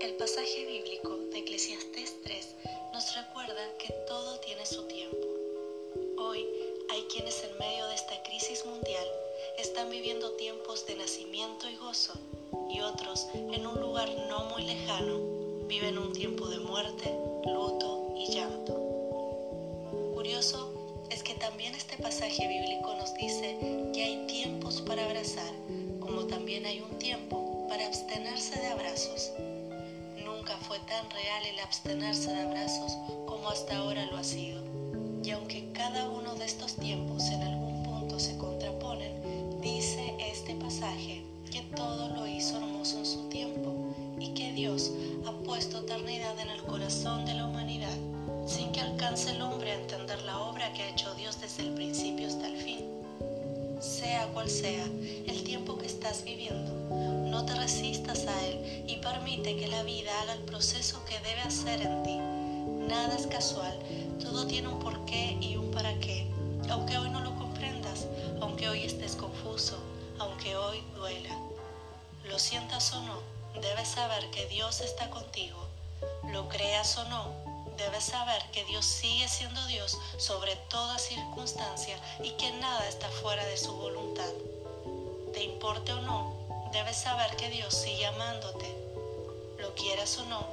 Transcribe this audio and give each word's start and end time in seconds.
El 0.00 0.14
pasaje 0.14 0.64
bíblico 0.64 1.16
de 1.32 1.38
Eclesiastés 1.40 2.14
3 2.22 2.54
nos 2.92 3.16
recuerda 3.16 3.76
que 3.78 3.92
todo 4.06 4.38
tiene 4.40 4.64
su 4.64 4.82
tiempo. 4.84 5.26
Hoy 6.18 6.46
hay 6.90 7.02
quienes 7.12 7.42
en 7.42 7.58
medio 7.58 7.86
de 7.88 7.94
esta 7.94 8.22
crisis 8.22 8.64
mundial 8.64 9.06
están 9.58 9.90
viviendo 9.90 10.32
tiempos 10.32 10.86
de 10.86 10.94
nacimiento 10.94 11.68
y 11.68 11.76
gozo 11.76 12.14
y 12.70 12.80
otros 12.80 13.26
en 13.34 13.66
un 13.66 13.80
lugar 13.80 14.08
no 14.28 14.44
muy 14.50 14.62
lejano 14.62 15.66
viven 15.66 15.98
un 15.98 16.12
tiempo 16.12 16.46
de 16.48 16.60
muerte, 16.60 17.12
luto 17.44 18.14
y 18.16 18.32
llanto. 18.32 18.74
Curioso 20.14 20.72
es 21.10 21.22
que 21.22 21.34
también 21.34 21.74
este 21.74 21.96
pasaje 21.96 22.46
bíblico 22.46 22.94
nos 22.94 23.14
dice 23.14 23.58
que 23.92 24.04
hay 24.04 24.26
tiempos 24.26 24.80
para 24.82 25.04
abrazar 25.04 25.52
como 26.00 26.26
también 26.26 26.64
hay 26.64 26.80
un 26.80 26.98
tiempo 26.98 27.66
para 27.68 27.86
abstenerse 27.86 28.58
de 28.58 28.68
abrazos. 28.68 29.32
Fue 30.56 30.78
tan 30.80 31.10
real 31.10 31.44
el 31.44 31.60
abstenerse 31.60 32.32
de 32.32 32.40
abrazos 32.40 32.96
como 33.26 33.50
hasta 33.50 33.76
ahora 33.76 34.06
lo 34.06 34.16
ha 34.16 34.24
sido. 34.24 34.62
Y 35.22 35.30
aunque 35.30 35.70
cada 35.72 36.08
uno 36.08 36.34
de 36.36 36.46
estos 36.46 36.74
tiempos 36.76 37.24
en 37.24 37.42
algún 37.42 37.82
punto 37.82 38.18
se 38.18 38.36
contraponen, 38.38 39.60
dice 39.60 40.14
este 40.18 40.54
pasaje 40.54 41.22
que 41.50 41.60
todo 41.76 42.08
lo 42.08 42.26
hizo 42.26 42.56
hermoso 42.56 42.98
en 42.98 43.06
su 43.06 43.28
tiempo 43.28 43.94
y 44.18 44.32
que 44.32 44.52
Dios 44.52 44.90
ha 45.26 45.32
puesto 45.44 45.80
eternidad 45.80 46.38
en 46.40 46.48
el 46.48 46.62
corazón 46.62 47.26
de 47.26 47.34
la 47.34 47.46
humanidad 47.46 47.96
sin 48.46 48.72
que 48.72 48.80
alcance 48.80 49.30
el 49.30 49.42
sea 54.46 54.84
el 55.26 55.42
tiempo 55.42 55.76
que 55.78 55.86
estás 55.86 56.22
viviendo, 56.24 56.72
no 57.28 57.44
te 57.44 57.54
resistas 57.54 58.26
a 58.26 58.46
él 58.46 58.84
y 58.86 58.96
permite 58.96 59.56
que 59.56 59.66
la 59.66 59.82
vida 59.82 60.10
haga 60.22 60.34
el 60.34 60.42
proceso 60.42 61.04
que 61.04 61.18
debe 61.18 61.40
hacer 61.40 61.82
en 61.82 62.02
ti. 62.04 62.16
Nada 62.88 63.16
es 63.16 63.26
casual, 63.26 63.76
todo 64.22 64.46
tiene 64.46 64.68
un 64.68 64.78
porqué 64.78 65.36
y 65.40 65.56
un 65.56 65.70
para 65.72 65.98
qué, 65.98 66.26
aunque 66.70 66.96
hoy 66.98 67.10
no 67.10 67.20
lo 67.20 67.34
comprendas, 67.34 68.06
aunque 68.40 68.68
hoy 68.68 68.84
estés 68.84 69.16
confuso, 69.16 69.76
aunque 70.18 70.56
hoy 70.56 70.82
duela. 70.94 71.36
Lo 72.28 72.38
sientas 72.38 72.92
o 72.94 73.02
no, 73.02 73.20
debes 73.60 73.88
saber 73.88 74.30
que 74.30 74.46
Dios 74.46 74.80
está 74.80 75.10
contigo. 75.10 75.58
Lo 76.32 76.48
creas 76.48 76.96
o 76.98 77.08
no, 77.08 77.57
debes 77.78 78.04
saber 78.04 78.42
que 78.52 78.64
Dios 78.64 78.84
sigue 78.84 79.28
siendo 79.28 79.64
Dios 79.66 79.96
sobre 80.18 80.56
toda 80.68 80.98
circunstancia 80.98 81.96
y 82.22 82.32
que 82.32 82.50
nada 82.52 82.86
está 82.88 83.08
fuera 83.08 83.44
de 83.46 83.56
su 83.56 83.72
voluntad. 83.72 84.30
Te 85.32 85.44
importe 85.44 85.92
o 85.92 86.02
no, 86.02 86.34
debes 86.72 86.96
saber 86.96 87.34
que 87.36 87.48
Dios 87.48 87.72
sigue 87.72 88.06
amándote. 88.06 88.66
Lo 89.58 89.74
quieras 89.74 90.18
o 90.18 90.24
no, 90.26 90.46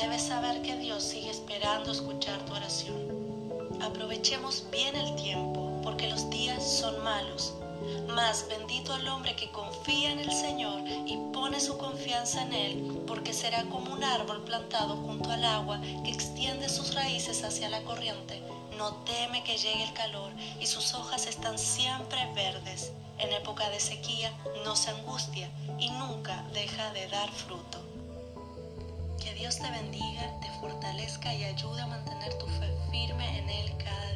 debes 0.00 0.22
saber 0.22 0.62
que 0.62 0.76
Dios 0.76 1.02
sigue 1.02 1.30
esperando 1.30 1.90
escuchar 1.90 2.44
tu 2.44 2.52
oración. 2.52 3.80
Aprovechemos 3.82 4.64
bien 4.70 4.94
el 4.94 5.16
tiempo 5.16 5.80
porque 5.82 6.08
los 6.08 6.28
días 6.30 6.62
son 6.62 7.02
malos 7.02 7.54
mas 8.08 8.46
bendito 8.48 8.94
el 8.96 9.08
hombre 9.08 9.36
que 9.36 9.50
confía 9.50 10.12
en 10.12 10.20
el 10.20 10.32
Señor 10.32 10.80
y 11.06 11.16
pone 11.32 11.60
su 11.60 11.76
confianza 11.78 12.42
en 12.42 12.52
Él, 12.52 13.02
porque 13.06 13.32
será 13.32 13.64
como 13.64 13.92
un 13.92 14.04
árbol 14.04 14.42
plantado 14.42 14.96
junto 14.96 15.30
al 15.30 15.44
agua 15.44 15.80
que 16.04 16.10
extiende 16.10 16.68
sus 16.68 16.94
raíces 16.94 17.44
hacia 17.44 17.68
la 17.68 17.82
corriente. 17.82 18.42
No 18.76 18.94
teme 19.04 19.42
que 19.42 19.56
llegue 19.56 19.84
el 19.84 19.92
calor 19.94 20.32
y 20.60 20.66
sus 20.66 20.94
hojas 20.94 21.26
están 21.26 21.58
siempre 21.58 22.30
verdes. 22.34 22.92
En 23.18 23.32
época 23.32 23.68
de 23.70 23.80
sequía 23.80 24.30
no 24.64 24.76
se 24.76 24.90
angustia 24.90 25.50
y 25.78 25.88
nunca 25.90 26.44
deja 26.52 26.92
de 26.92 27.08
dar 27.08 27.30
fruto. 27.30 27.78
Que 29.22 29.32
Dios 29.34 29.56
te 29.58 29.70
bendiga, 29.70 30.38
te 30.40 30.50
fortalezca 30.60 31.34
y 31.34 31.44
ayude 31.44 31.80
a 31.80 31.86
mantener 31.86 32.36
tu 32.38 32.46
fe 32.46 32.70
firme 32.90 33.38
en 33.38 33.48
Él 33.48 33.72
cada 33.78 34.12